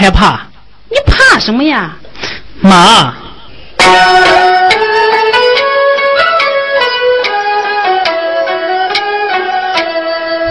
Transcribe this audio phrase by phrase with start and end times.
[0.00, 0.40] 害怕。
[0.88, 1.90] 你怕什么呀？
[2.62, 3.12] 妈。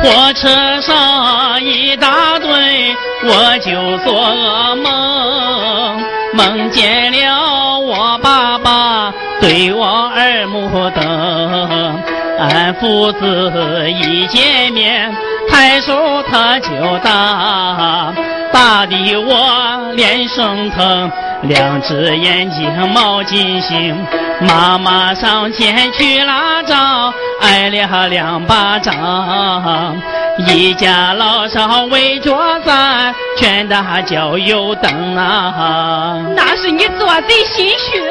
[0.03, 5.99] 火车上一大堆，我就做噩梦，
[6.33, 9.11] 梦见了我爸爸
[9.41, 11.99] 对我耳目瞪，
[12.37, 15.11] 俺父子一见面，
[15.49, 16.69] 抬手他就
[17.03, 18.13] 打，
[18.51, 21.11] 打的我脸生疼，
[21.43, 23.95] 两只眼睛冒金星，
[24.41, 27.13] 妈妈上前去拉仗。
[27.41, 29.95] 挨了两巴掌，
[30.39, 36.19] 一家老少围着咱，拳打脚又蹬啊！
[36.35, 38.03] 那是你做贼心虚，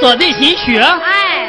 [0.00, 0.78] 做贼心虚。
[0.78, 1.43] 哎，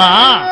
[0.00, 0.42] 啊。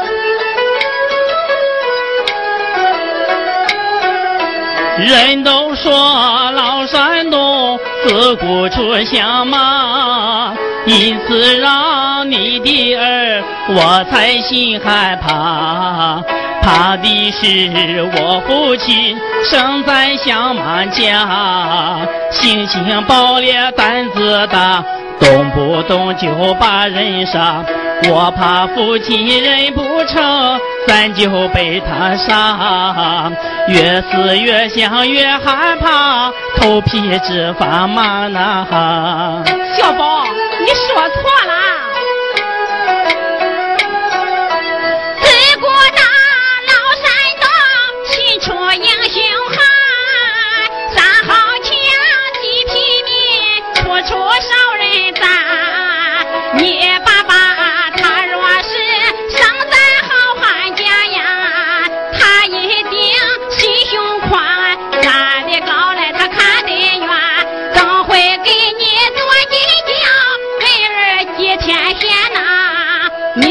[4.98, 10.54] 人都说老山东自古出相马。
[10.86, 16.22] 因此让你的儿我才心害怕，
[16.62, 19.14] 怕的是我父亲
[19.44, 22.00] 生在乡马家，
[22.30, 24.82] 性情暴烈胆子大，
[25.20, 27.64] 动不动就把人杀。
[28.10, 33.30] 我怕父亲认不成，咱就被他杀。
[33.68, 39.42] 越思越想越害怕，头皮直发麻呐。
[39.76, 40.24] 小宝。
[40.60, 41.54] 你说错了，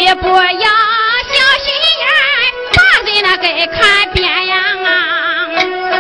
[0.08, 0.48] 你不要小
[1.60, 1.68] 心
[2.00, 2.24] 眼儿，
[2.74, 4.90] 把人那给看扁呀啊！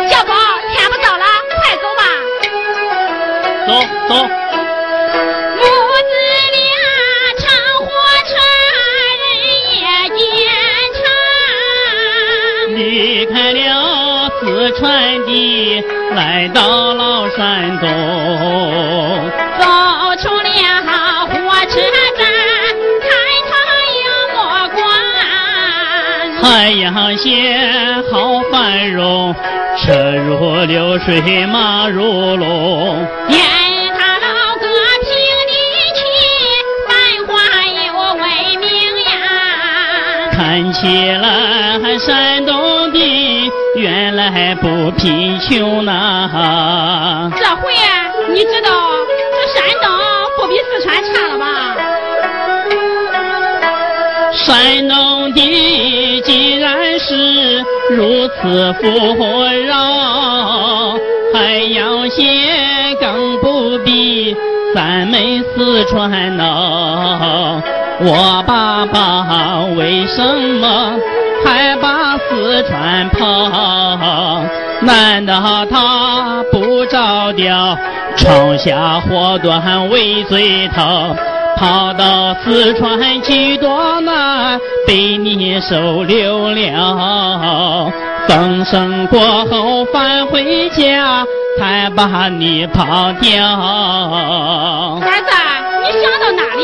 [0.07, 0.33] 小宝，
[0.71, 1.25] 天不早了，
[1.57, 2.01] 快走吧。
[3.67, 3.69] 走
[4.07, 4.15] 走。
[5.57, 5.61] 母
[6.07, 6.11] 子
[6.55, 6.57] 俩
[7.37, 7.43] 乘
[7.85, 7.85] 火
[8.29, 8.31] 车，
[9.19, 9.25] 日
[9.75, 9.83] 夜
[10.15, 10.17] 兼
[10.95, 11.03] 程，
[12.77, 12.79] 离
[13.25, 14.87] 开了四川
[15.25, 15.83] 地，
[16.15, 17.85] 来到了山东，
[26.49, 29.35] 阳县好繁荣，
[29.77, 33.05] 车如流水马如龙。
[33.29, 33.39] 沿
[33.97, 34.65] 他老哥
[35.01, 35.09] 平
[35.47, 35.51] 地
[35.93, 35.99] 起，
[36.87, 36.89] 繁
[37.27, 37.31] 华
[37.85, 37.85] 又
[38.15, 38.23] 为
[38.57, 38.65] 名
[39.03, 39.11] 呀。
[40.31, 47.29] 看起来山东的原来不贫穷呐。
[47.37, 47.73] 这回
[48.33, 48.69] 你知道
[49.31, 49.89] 这山东
[50.37, 51.75] 不比四川差了吧？
[54.33, 54.86] 山
[57.89, 58.85] 如此富
[59.65, 60.93] 饶，
[61.33, 62.25] 海阳县
[62.99, 64.35] 更不比
[64.75, 67.61] 咱们四川孬。
[67.99, 70.21] 我爸爸为什
[70.59, 70.99] 么
[71.43, 74.43] 还把四川跑？
[74.81, 77.75] 难道他不着调
[78.15, 81.15] 闯下祸端为最头？
[81.57, 87.91] 跑到四川去多难，被你收留了。
[88.27, 91.25] 风声过后返回家，
[91.57, 93.43] 才把你抛掉。
[93.43, 95.31] 儿子，
[95.81, 96.63] 你想到哪里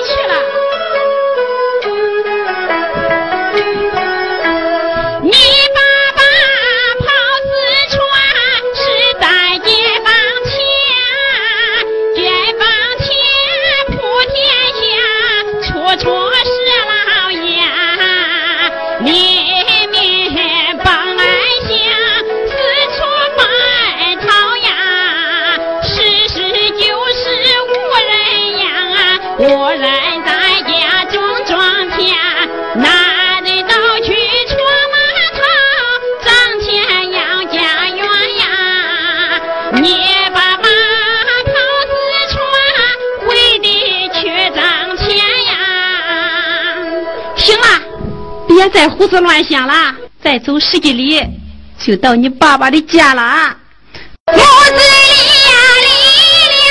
[49.13, 49.93] 思乱想了，
[50.23, 51.23] 再走十几里
[51.77, 53.55] 就到你爸爸的家了。
[54.25, 54.79] 母子离
[55.51, 55.87] 呀离
[56.49, 56.65] 了，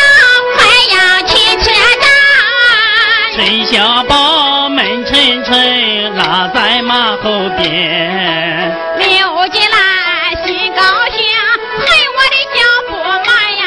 [0.57, 2.05] 快要去车站。
[3.37, 9.07] 陈小宝闷沉沉拉在马后边，溜
[9.53, 11.25] 进来心高兴，
[11.79, 11.87] 恨
[12.17, 12.59] 我的脚
[12.89, 12.93] 步
[13.25, 13.63] 慢呀。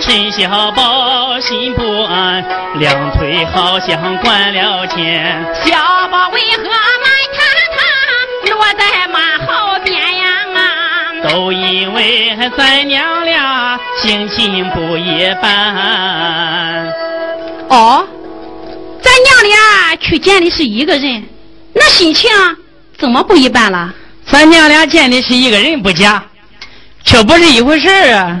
[0.00, 2.42] 陈小宝心不安，
[2.78, 5.46] 两腿好像灌了铅。
[5.66, 5.76] 小
[6.08, 7.13] 宝为何慢踏踏
[8.54, 10.30] 落在马后边呀？
[11.28, 16.86] 都因为咱娘俩性情不一般。
[17.68, 18.06] 哦，
[19.02, 21.24] 咱娘俩去见的是一个人，
[21.72, 22.30] 那心情
[22.98, 23.92] 怎么不一般了？
[24.26, 26.22] 咱娘俩见的是一个人不假，
[27.04, 28.38] 却不是一回事啊！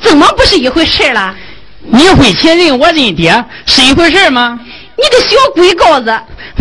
[0.00, 1.34] 怎么不是一回事了？
[1.80, 4.58] 你会亲人我认爹是一回事吗？
[4.96, 6.18] 你个小鬼羔子！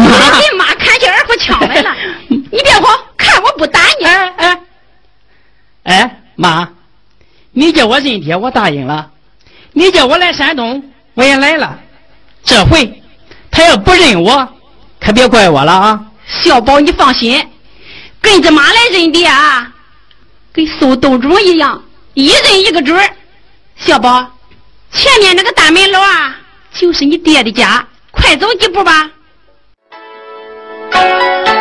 [0.09, 1.95] 妈，你妈看见二虎抢来了，
[2.27, 4.05] 你别慌，看我不打你！
[4.05, 4.61] 哎哎
[5.83, 6.69] 哎，妈，
[7.51, 9.09] 你叫我认爹，我答应了；
[9.73, 11.79] 你叫我来山东，我也来了。
[12.43, 13.01] 这回
[13.49, 14.47] 他要不认我，
[14.99, 16.05] 可别怪我了啊！
[16.27, 17.47] 小宝，你放心，
[18.21, 19.71] 跟着妈来认爹啊，
[20.53, 21.83] 跟搜豆种一样，
[22.13, 23.09] 一认一个准儿。
[23.75, 24.25] 小宝，
[24.91, 26.35] 前面那个大门楼啊，
[26.73, 29.09] 就是你爹的家，快走几步吧。
[30.91, 31.60] thank you.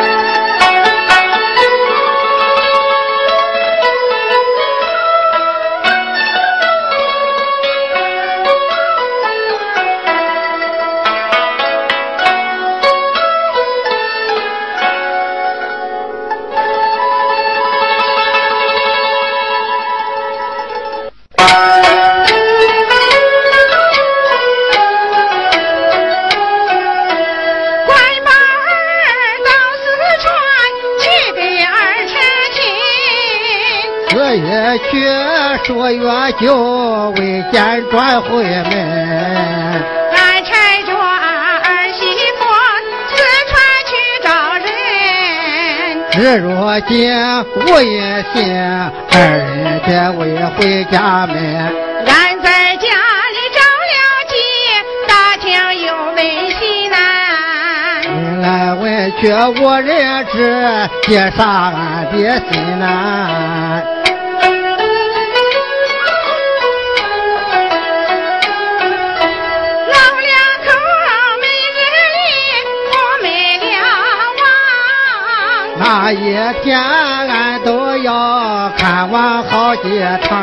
[34.78, 35.08] 去
[35.64, 36.08] 说月
[36.40, 38.72] 就为见转回门，
[40.12, 40.48] 俺搀
[40.86, 41.98] 着儿媳
[42.38, 42.40] 妇
[43.08, 43.12] 四
[43.48, 43.52] 川
[43.86, 43.90] 去
[44.22, 44.66] 找人。
[46.10, 46.48] 至如
[46.88, 46.90] 今
[47.66, 48.36] 我也信
[49.12, 50.20] 二人结为
[50.56, 51.34] 回家门。
[52.06, 53.58] 俺在家里着
[53.90, 53.94] 了
[54.28, 54.32] 急，
[55.08, 55.48] 打听
[55.86, 56.18] 有问
[56.50, 56.58] 西
[56.88, 56.94] 南。
[58.06, 58.82] 问来问
[59.20, 59.22] 去
[59.60, 62.18] 无人知，介绍俺的
[62.50, 63.99] 心难。
[75.90, 76.04] 望。
[76.04, 80.38] 那一天俺都要看望好几趟。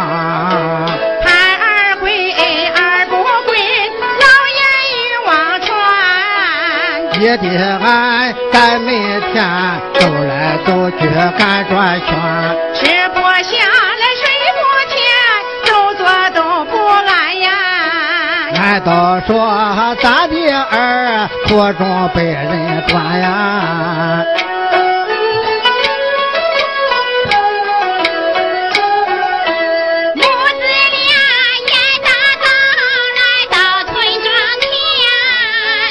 [1.23, 2.31] 盼儿回
[2.71, 3.57] 儿不归，
[4.19, 4.25] 老
[4.57, 4.61] 眼
[4.91, 5.69] 一望穿。
[7.13, 8.91] 爹爹俺在每
[9.31, 9.35] 天
[9.93, 12.09] 走来走去干转圈。
[12.73, 13.55] 吃不下
[14.01, 14.27] 来，睡
[14.57, 14.59] 不
[14.91, 14.99] 甜，
[15.65, 17.47] 都做都不安呀。
[18.53, 18.91] 俺都
[19.25, 19.31] 说
[20.01, 20.35] 咱的
[20.71, 23.25] 儿途中被人断呀，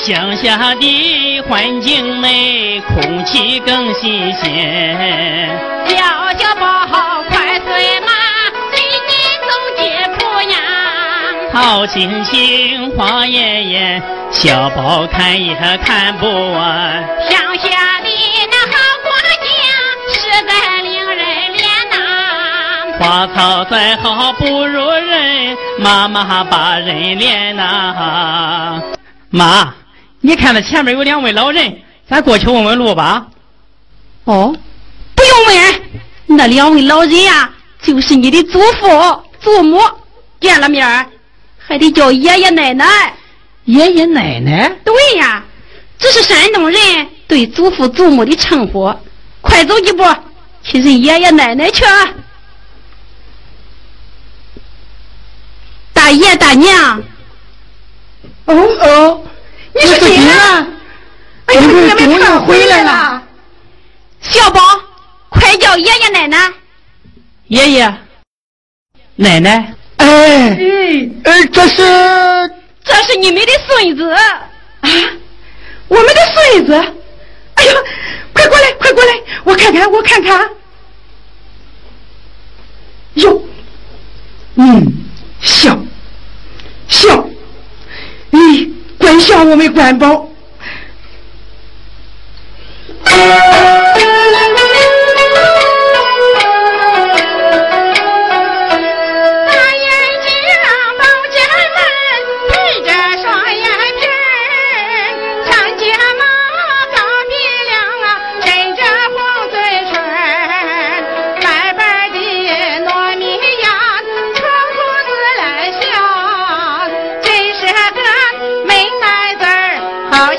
[0.06, 5.58] 乡下的环境内，空气更新鲜。
[5.84, 5.96] 小
[6.38, 6.86] 小宝
[7.28, 8.12] 快随马，
[8.70, 9.10] 随你
[9.42, 9.82] 走进
[10.16, 10.54] 濮阳。
[11.52, 17.04] 好心情花艳艳，小宝看也看不完。
[17.28, 18.08] 乡下的
[18.52, 19.50] 那好光景，
[20.12, 21.18] 实在令人
[21.56, 21.96] 怜呐。
[23.00, 28.80] 花草再好不如人，妈妈把人怜呐。
[29.30, 29.74] 妈，
[30.26, 31.72] 你看那前面有两位老人，
[32.10, 33.28] 咱过去问问路吧。
[34.24, 34.52] 哦，
[35.14, 35.82] 不用问，
[36.26, 37.48] 那两位老人呀、
[37.80, 39.80] 就是你的祖父、祖母，
[40.40, 41.06] 见了面儿
[41.56, 42.84] 还得叫爷爷奶奶。
[43.66, 45.44] 爷爷奶奶，对呀，
[45.96, 46.80] 这是山东人
[47.28, 48.92] 对祖父祖母的称呼。
[49.40, 50.04] 快走几步，
[50.64, 51.84] 去认爷爷奶奶去。
[55.92, 57.00] 大爷大娘，
[58.46, 59.22] 哦哦，
[59.76, 60.66] 你是谁呀？
[61.46, 63.22] 哎呀，你们终于回来了。
[64.22, 64.60] 小宝，
[65.28, 66.50] 快叫爷爷奶奶。
[67.48, 67.94] 爷爷，
[69.16, 70.58] 奶奶，哎，
[71.24, 71.82] 哎，这是
[72.82, 74.20] 这是你们的孙子啊，
[75.88, 76.74] 我们的孙子。
[77.54, 77.72] 哎呦，
[78.32, 79.12] 快过来，快过来，
[79.44, 80.48] 我看看，我看看。
[83.14, 83.42] 哟，
[84.56, 84.92] 嗯，
[85.40, 85.86] 像
[86.88, 87.25] 像，
[89.16, 90.35] 不像我们官保。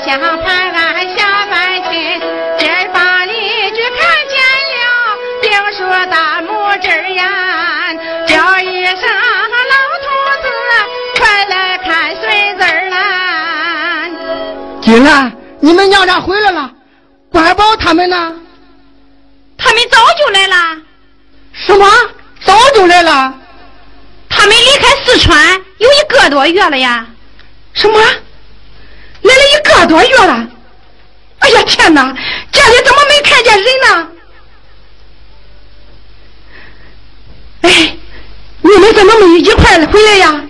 [0.08, 2.18] 想盼俺下半天，
[2.58, 3.34] 今儿把邻
[3.74, 4.40] 居看见
[4.72, 4.80] 了，
[5.42, 7.92] 并说大拇指呀，
[8.26, 10.08] 叫一声老头
[10.40, 10.48] 子，
[11.18, 14.10] 快来看孙子来。
[14.80, 16.72] 金兰，你们娘俩回来了，
[17.30, 18.34] 关宝他们呢？
[19.58, 20.56] 他们早就来了。
[21.52, 21.86] 什么？
[22.40, 23.34] 早就来了？
[24.30, 27.06] 他们离开四川有一个多月了呀。
[27.74, 28.00] 什么？
[29.28, 30.48] 来了一个多月了？
[31.40, 32.02] 哎呀天哪！
[32.50, 34.08] 家里怎么没看见人呢？
[37.60, 37.96] 哎，
[38.62, 40.44] 你们怎么没一块回来呀？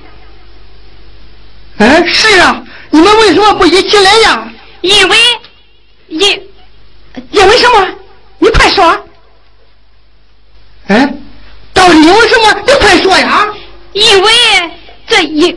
[1.79, 4.51] 哎，是啊，你们为什么不一起来呀？
[4.81, 5.17] 因为，
[6.09, 6.49] 因，
[7.33, 7.87] 因为什么？
[8.39, 9.07] 你快说。
[10.87, 11.15] 哎，
[11.75, 12.63] 到底因为什么？
[12.67, 13.47] 你快说呀！
[13.93, 14.33] 因为
[15.07, 15.41] 这一。
[15.49, 15.55] 爷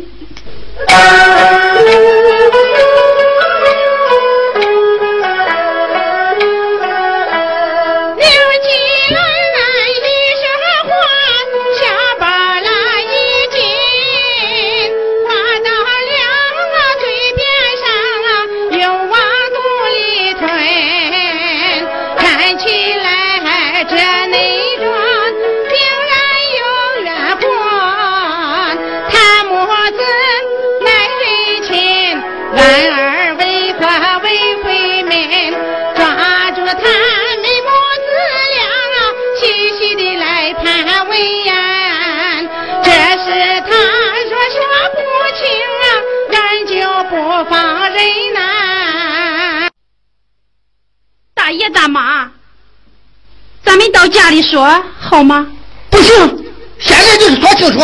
[53.81, 55.47] 们到家里说好吗？
[55.89, 56.45] 不行，
[56.79, 57.79] 现在就是说清楚。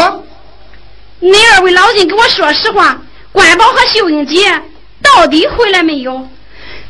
[1.19, 2.95] 你二位老人给我说实话，
[3.31, 4.61] 关宝和秀英姐
[5.01, 6.13] 到底回来没有？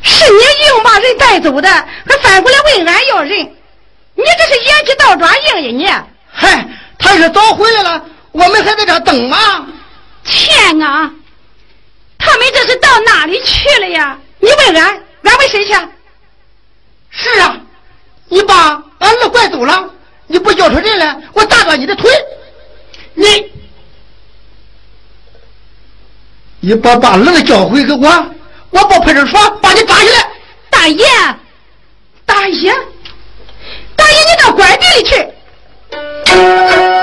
[0.02, 6.08] 是你硬把人带走的，还反过来问俺要人，你这是演技倒装硬呀你！
[6.30, 6.68] 嗨，
[7.00, 9.66] 他是早回来了，我们还在这等吗？
[10.24, 11.10] 天啊！
[12.20, 14.18] 他们这是到哪里去了呀？
[14.40, 15.74] 你问俺，俺问谁去？
[17.10, 17.58] 是啊，
[18.30, 19.90] 你把俺儿拐走了，
[20.28, 22.12] 你不叫出人来，我打断你的腿！
[23.14, 23.26] 你，
[26.60, 28.26] 你把把儿交回给我，
[28.72, 30.30] 我不派出所把你抓起来！
[30.70, 31.06] 大爷，
[32.26, 32.74] 大爷，
[33.96, 36.97] 大爷，你到官地里去！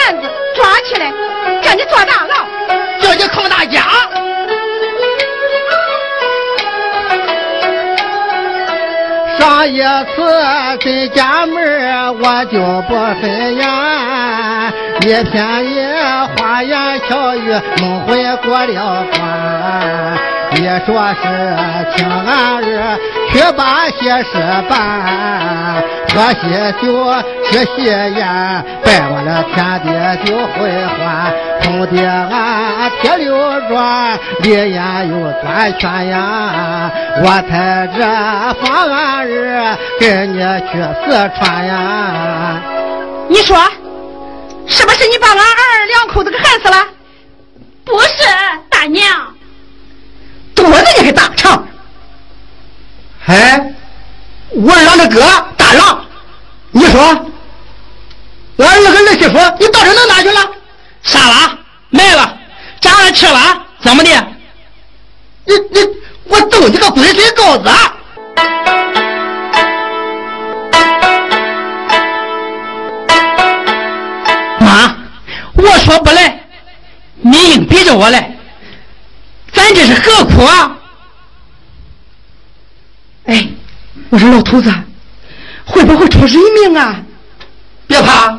[0.00, 1.12] 骗子抓起来，
[1.62, 2.34] 叫你坐大牢，
[3.00, 3.82] 叫你扛大家。
[9.38, 13.62] 上一次进家门，我就不分眼，
[15.02, 15.76] 一天一
[16.60, 16.76] 花言
[17.08, 17.50] 巧语，
[17.80, 19.18] 梦回过了关。
[20.52, 21.24] 你说是
[21.96, 22.98] 请俺儿
[23.30, 24.36] 去把喜事
[24.68, 26.42] 办，喝喜
[26.82, 26.84] 酒
[27.46, 28.20] 吃喜宴，
[28.84, 29.88] 拜我了天地
[30.26, 31.32] 就会还。
[31.62, 33.32] 红的俺铁溜
[33.70, 36.90] 转，里言有端圈呀，
[37.22, 37.98] 我在这
[38.60, 40.36] 放俺儿跟你
[40.70, 40.72] 去
[41.06, 42.60] 四川呀。
[43.30, 43.56] 你说，
[45.00, 46.86] 是你把俺儿两口子给害死了？
[47.86, 48.08] 不是，
[48.68, 49.34] 大娘。
[50.54, 51.66] 多大一个大肠！
[53.24, 53.74] 哎，
[54.50, 55.20] 我二郎的哥
[55.56, 56.04] 大郎，
[56.70, 57.00] 你说，
[58.58, 60.50] 俺儿子儿媳妇，你到底弄哪去了？
[61.02, 62.38] 杀了，卖了，
[62.78, 64.10] 炸了吃了，怎么的？
[65.46, 65.88] 你你，
[66.24, 67.70] 我揍你个龟孙羔子！
[77.90, 78.36] 着我来。
[79.52, 80.76] 咱这是何苦啊？
[83.26, 83.48] 哎，
[84.10, 84.72] 我说老头子，
[85.64, 87.02] 会不会出人命啊？
[87.88, 88.38] 别怕，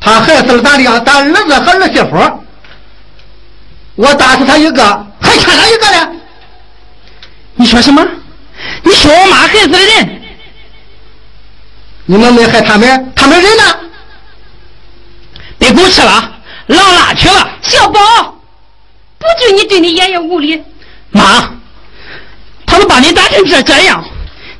[0.00, 2.44] 他害死了咱俩咱儿子和儿媳妇，
[3.96, 6.20] 我打死他一个，还欠他一个呢。
[7.56, 8.02] 你说什么？
[8.82, 10.22] 你说我妈害死的人？
[12.06, 13.80] 你们没害他们，他们人呢？
[15.58, 16.33] 别够吃了，
[16.66, 17.48] 浪哪去了？
[17.62, 18.00] 小宝，
[19.18, 20.62] 不准你对你爷爷无礼。
[21.10, 21.50] 妈，
[22.66, 24.02] 他们把你打成这这样，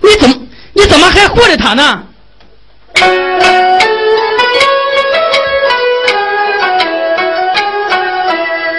[0.00, 0.36] 你怎么
[0.74, 2.02] 你怎么还护着他呢？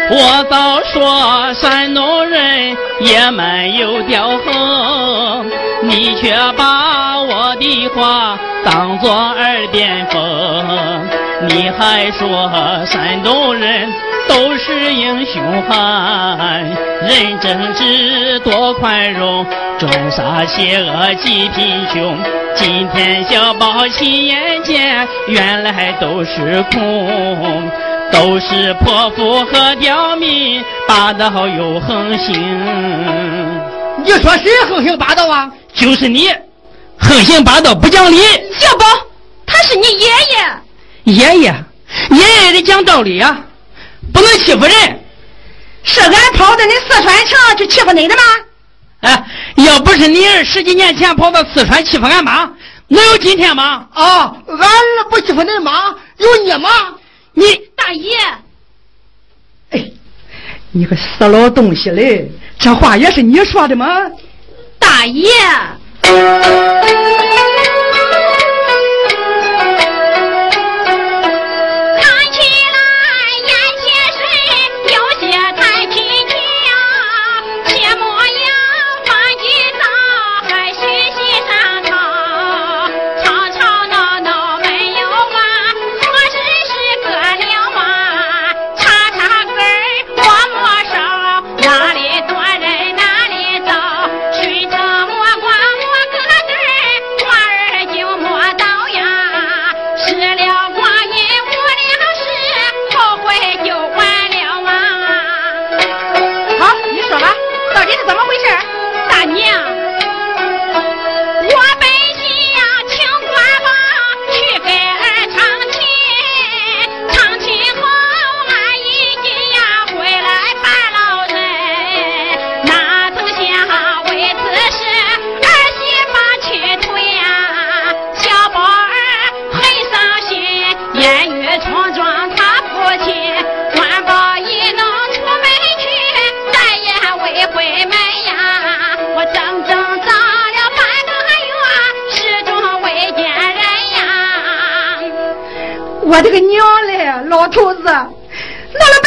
[0.07, 5.49] 我早说山东人也没有掉横，
[5.81, 10.94] 你却把我的话当作耳边风。
[11.49, 12.49] 你还说
[12.85, 13.91] 山东人
[14.27, 16.63] 都是英雄汉，
[17.01, 19.45] 人正直多宽容，
[19.77, 22.17] 专杀邪恶济贫穷。
[22.55, 27.71] 今天小宝亲眼见，原来都是空。
[28.11, 32.33] 都是泼妇和刁民，霸道又横行。
[34.03, 35.51] 你说谁横行霸道啊？
[35.73, 36.29] 就是你，
[36.97, 38.17] 横行霸道不讲理。
[38.57, 38.85] 小宝，
[39.45, 40.64] 他是你爷爷。
[41.05, 41.55] 爷爷，
[42.11, 43.43] 爷爷得讲道理呀，
[44.13, 45.01] 不能欺负人。
[45.83, 48.23] 是俺跑到你四川城去欺负你的吗？
[49.01, 49.25] 哎，
[49.57, 52.51] 要不是你儿十几年前跑到四川欺负俺妈，
[52.87, 53.87] 能有今天吗？
[53.93, 56.69] 啊，俺儿不欺负恁妈，有你吗。
[57.33, 57.43] 你
[57.75, 58.17] 大爷，
[59.71, 59.91] 哎，
[60.71, 62.31] 你个死老东西嘞！
[62.57, 63.85] 这话也是你说的吗？
[64.79, 65.29] 大爷。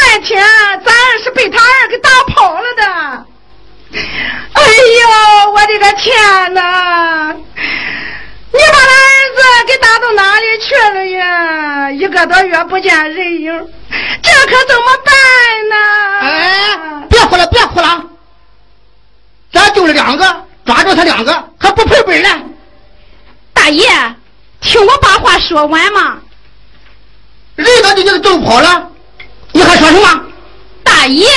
[0.09, 0.43] 了半天，
[0.83, 0.93] 咱
[1.23, 2.83] 是被他儿给打跑了的。
[4.53, 7.31] 哎呦，我的个天哪！
[8.51, 11.91] 你把他儿子给打到哪里去了呀？
[11.91, 13.53] 一个多月不见人影，
[14.23, 15.13] 这可怎么办
[15.69, 15.75] 呢？
[16.21, 18.03] 哎，别哭了，别哭了，
[19.53, 22.29] 咱就是两个，抓住他两个还不赔本呢。
[23.53, 23.87] 大爷，
[24.59, 26.17] 听我把话说完嘛。
[27.55, 28.89] 人都已经都跑了，
[29.51, 30.21] 你还说什么？
[30.83, 31.27] 大爷。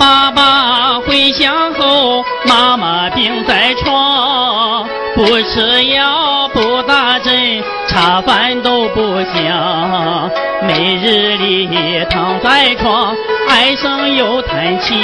[0.00, 10.30] 爸爸回乡后，妈妈病在床，不吃药不打针，茶饭都不香，
[10.66, 11.68] 每日里
[12.08, 13.14] 躺在床，
[13.50, 14.94] 唉声又叹气，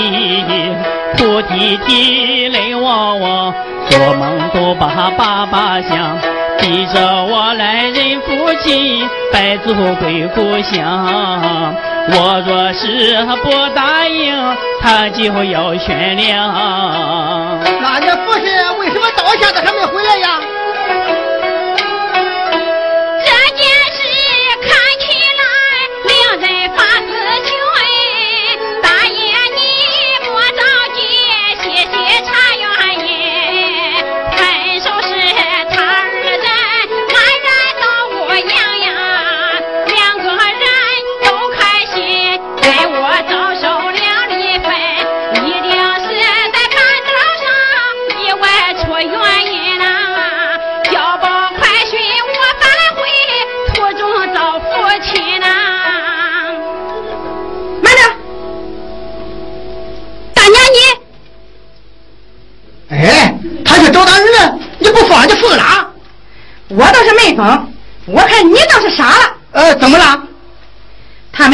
[1.19, 3.55] 哭啼啼泪汪汪，
[3.91, 6.17] 做梦都把爸爸想。
[6.59, 11.75] 逼着我来认父亲，拜祖归故乡。
[12.09, 14.35] 我若是不答应，
[14.81, 17.61] 他就要悬梁。
[17.83, 18.44] 那你父亲
[18.79, 20.40] 为什么到现在还没回来呀？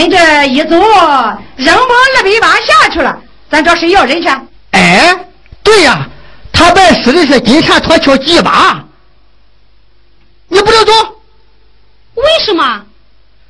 [0.02, 0.76] 们这一走，
[1.56, 3.16] 扔我二百八下去了，
[3.50, 4.28] 咱找谁要人去？
[4.72, 5.26] 哎，
[5.62, 6.06] 对呀，
[6.52, 8.84] 他拜师的是金蝉脱壳鸡巴，
[10.48, 10.92] 你不能走。
[12.14, 12.82] 为什么？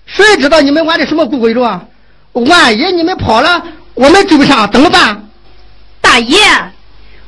[0.07, 1.89] 谁知道你们玩的什么鬼鬼着？
[2.33, 3.63] 万一你们跑了，
[3.95, 5.29] 我们追不上怎么办？
[6.01, 6.39] 大爷，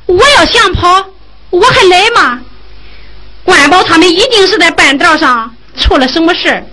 [0.05, 1.03] 我要想跑，
[1.49, 2.39] 我还来吗？
[3.43, 6.63] 关宝他们一定是在半道上出了什么事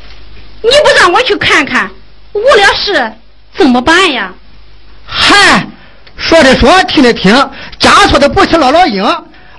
[0.63, 1.91] 你不让我去看看，
[2.33, 3.13] 无聊事
[3.57, 4.33] 怎么办呀？
[5.07, 5.67] 嗨，
[6.17, 7.35] 说的说，听的听，
[7.79, 9.05] 家说的不是老老鹰，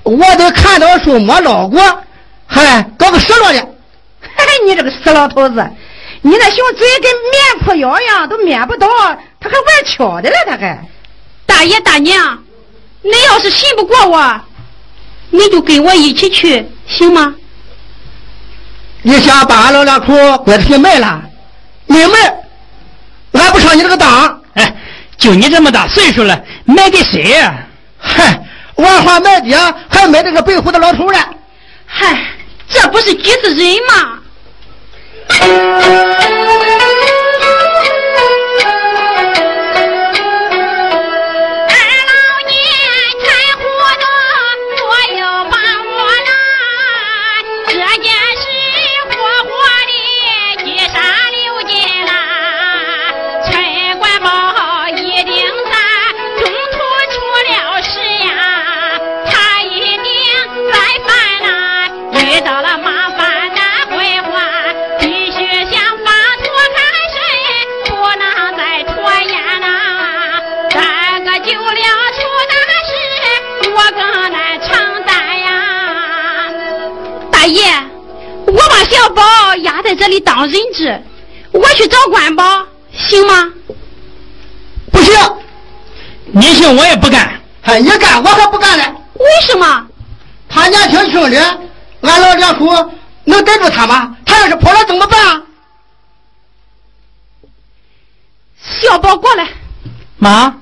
[0.03, 1.81] 我都看到树没捞过，
[2.47, 3.59] 嗨，搞个失落的。
[4.21, 5.67] 嘿，你这个死老头子，
[6.21, 8.88] 你那熊嘴跟棉裤腰一样，都免不到，
[9.39, 10.83] 他还玩巧的了，他还。
[11.45, 12.43] 大爷大娘，
[13.01, 14.41] 你要是信不过我，
[15.29, 17.36] 你就跟我一起去，行吗？
[19.03, 21.21] 你想把俺老两口拐出去卖了？
[21.88, 22.42] 你卖，俺
[23.53, 24.41] 不上你这个当。
[24.55, 24.75] 哎，
[25.17, 27.53] 就你这么大岁数了，卖给谁呀、
[27.97, 28.43] 嗨，
[28.75, 29.55] 万花卖爹，
[29.89, 31.19] 还买这个白胡子老头呢。
[31.85, 32.17] 嗨，
[32.67, 34.19] 这不是急死人吗？
[100.23, 100.55] 妈，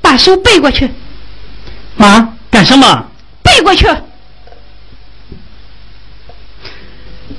[0.00, 0.90] 把手背过去，
[1.96, 3.04] 妈，干什么？
[3.42, 3.86] 背过去。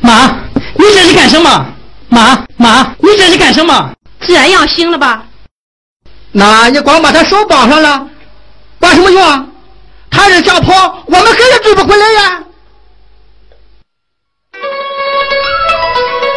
[0.01, 0.27] 妈，
[0.75, 1.65] 你这是干什么？
[2.09, 3.91] 妈，妈，你这是干什么？
[4.21, 5.25] 这样行了吧？
[6.31, 8.07] 那你光把他手绑上了，
[8.79, 9.47] 管什么用啊？
[10.11, 12.43] 他是想跑，我们还是追不回来呀。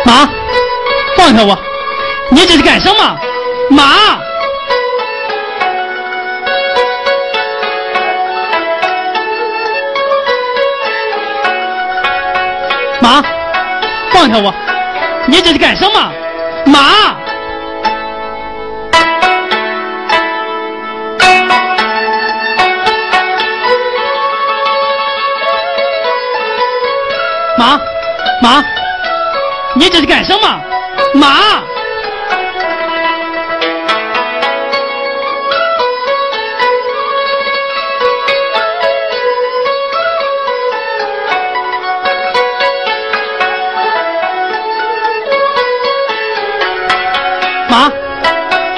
[0.07, 0.31] 妈，
[1.15, 1.59] 放开我！
[2.31, 3.19] 你这是干什么？
[3.69, 4.19] 妈，
[13.07, 13.23] 妈，
[14.11, 14.53] 放下我！
[15.29, 16.13] 你这是干什么？
[16.65, 16.81] 妈，
[27.57, 27.81] 妈，
[28.43, 28.65] 妈，
[29.77, 30.61] 你这是干什么？
[31.15, 31.63] 妈，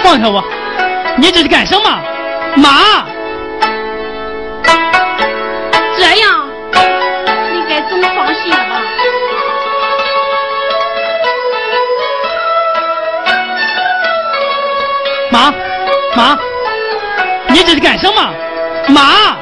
[0.09, 0.43] 放下我！
[1.19, 2.01] 你这是干什么？
[2.57, 3.05] 妈，
[5.99, 6.49] 这样，
[7.53, 8.81] 你该怎么放心了吧？
[15.31, 15.53] 妈，
[16.17, 16.39] 妈，
[17.49, 18.33] 你这是干什么？
[18.89, 19.37] 妈，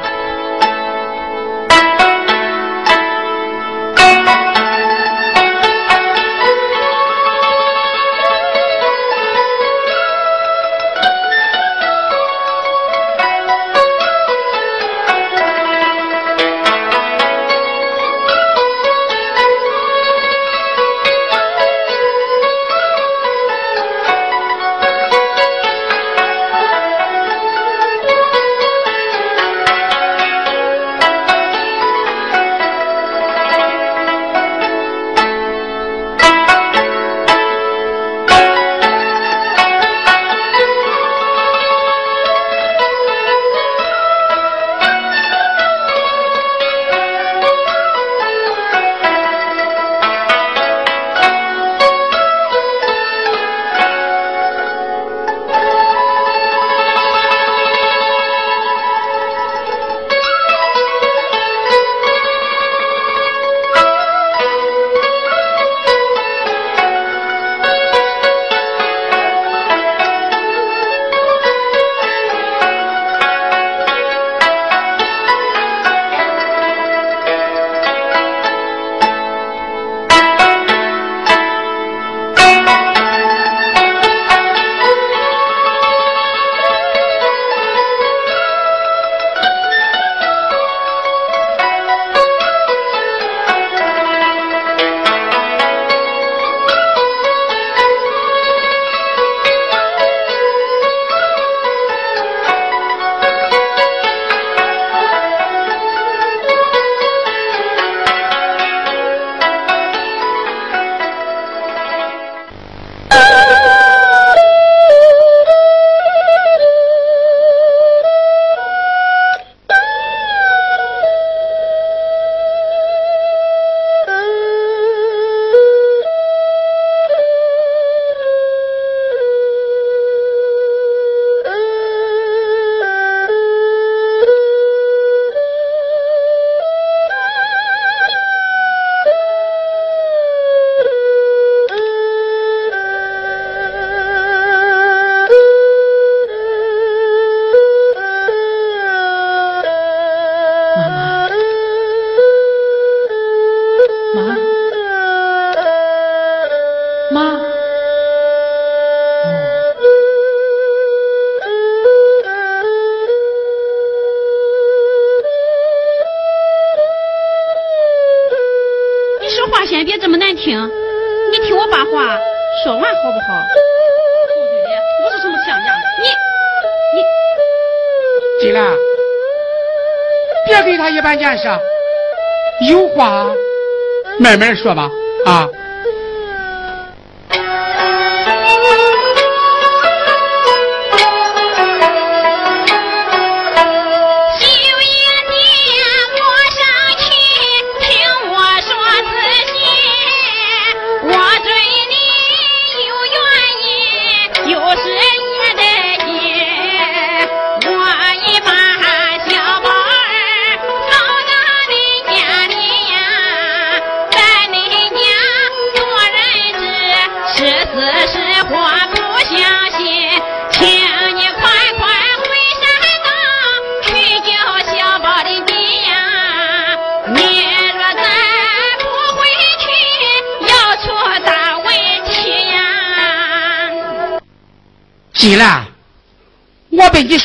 [184.27, 184.91] 慢慢说吧，
[185.25, 185.47] 啊。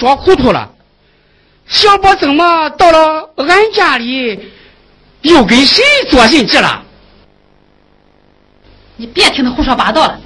[0.03, 0.69] 说糊涂了。
[1.69, 4.37] 小宝怎么到了俺家里，
[5.21, 6.83] 又跟谁做人质了？
[8.97, 10.19] 你别听他胡说八道了。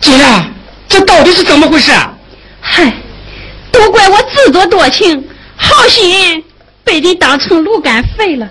[0.00, 0.48] 姐呀，
[0.88, 1.92] 这到底是怎么回事？
[2.60, 2.92] 嗨，
[3.70, 6.44] 都怪我自作多情，好心
[6.82, 8.48] 被人当成驴肝肺了。